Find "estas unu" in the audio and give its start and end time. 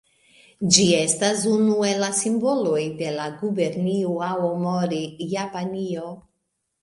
0.99-1.75